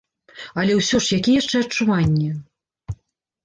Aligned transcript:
Але 0.61 0.77
ўсё 0.79 0.97
ж, 1.03 1.21
якія 1.21 1.37
яшчэ 1.43 1.55
адчуванні? 1.67 2.33